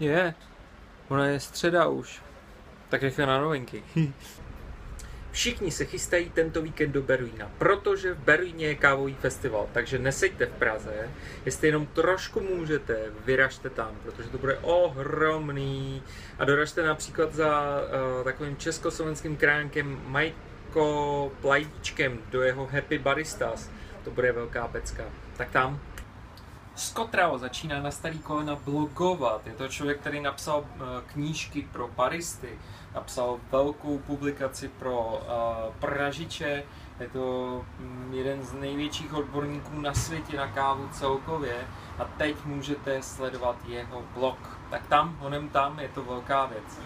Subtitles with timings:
[0.00, 0.34] Je,
[1.08, 2.22] ona je středa už.
[2.88, 3.82] Tak rychle na novinky.
[5.30, 10.46] Všichni se chystají tento víkend do Berlína, protože v Berlíně je kávový festival, takže neseďte
[10.46, 11.10] v Praze,
[11.44, 16.02] jestli jenom trošku můžete, vyražte tam, protože to bude ohromný.
[16.38, 23.70] A doražte například za uh, takovým československým kránkem Majko Plajdíčkem do jeho Happy Baristas.
[24.04, 25.04] To bude velká pecka.
[25.36, 25.80] Tak tam.
[26.78, 29.46] Scott Rao začíná na starý kolena blogovat.
[29.46, 32.58] Je to člověk, který napsal uh, knížky pro baristy,
[32.94, 36.62] napsal velkou publikaci pro uh, pražiče,
[37.00, 41.68] je to mm, jeden z největších odborníků na světě na kávu celkově
[41.98, 44.58] a teď můžete sledovat jeho blog.
[44.70, 46.78] Tak tam, honem tam, je to velká věc.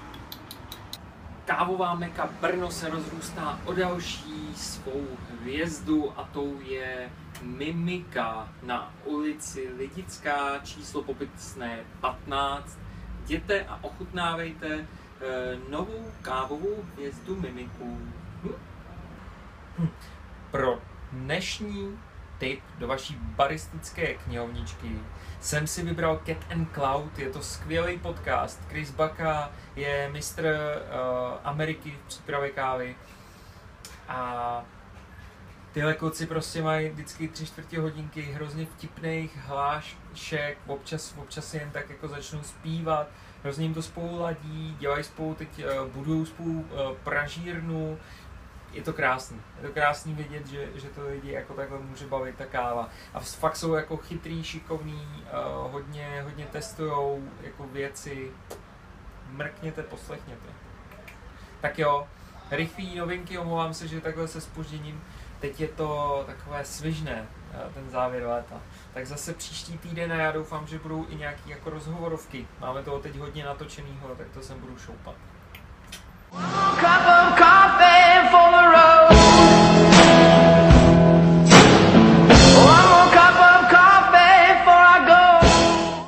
[1.57, 7.11] Kávová meka Brno se rozrůstá o další svou hvězdu a tou je
[7.43, 12.79] Mimika na ulici Lidická, číslo popisné 15.
[13.25, 14.87] Jděte a ochutnávejte e,
[15.69, 17.99] novou kávovou hvězdu Mimiku.
[18.43, 18.55] Hm?
[19.79, 19.89] Hm.
[20.51, 20.81] Pro
[21.13, 21.99] dnešní
[22.43, 24.99] tip do vaší baristické knihovničky
[25.41, 28.61] jsem si vybral Cat and Cloud, je to skvělý podcast.
[28.69, 32.97] Chris Baka je mistr uh, Ameriky v přípravě kávy
[34.09, 34.65] a
[35.73, 41.91] tyhle kluci prostě mají vždycky tři čtvrtě hodinky hrozně vtipných hlášek, občas, občas jen tak
[41.91, 43.09] jako začnou zpívat,
[43.43, 47.99] hrozně jim to spolu ladí, dělají spolu teď, uh, budují spolu uh, pražírnu,
[48.73, 49.41] je to krásný.
[49.57, 52.89] Je to krásný vidět, že, že to lidi jako takhle může bavit ta káva.
[53.15, 55.25] A fakt jsou jako chytrý, šikovný,
[55.65, 58.31] uh, hodně, hodně testujou jako věci.
[59.29, 60.49] Mrkněte, poslechněte.
[61.61, 62.09] Tak jo,
[62.51, 65.05] rychlý novinky, omlouvám se, že takhle se spožděním.
[65.41, 67.27] Teď je to takové svižné,
[67.75, 68.61] ten závěr léta.
[68.95, 72.47] Tak zase příští týden a já doufám, že budou i nějaké jako rozhovorovky.
[72.61, 75.15] Máme toho teď hodně natočenýho, tak to sem budu šoupat.